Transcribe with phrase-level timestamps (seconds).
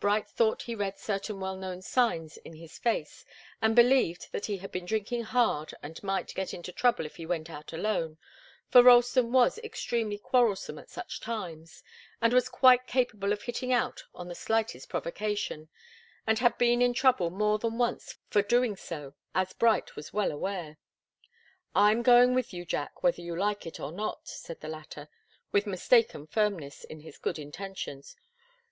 [0.00, 3.24] Bright thought he read certain well known signs in his face,
[3.62, 7.24] and believed that he had been drinking hard and might get into trouble if he
[7.24, 8.18] went out alone,
[8.68, 11.82] for Ralston was extremely quarrelsome at such times,
[12.20, 15.70] and was quite capable of hitting out on the slightest provocation,
[16.26, 20.30] and had been in trouble more than once for doing so, as Bright was well
[20.32, 20.76] aware.
[21.74, 25.08] "I'm going with you, Jack, whether you like it or not," said the latter,
[25.50, 28.16] with mistaken firmness in his good intentions.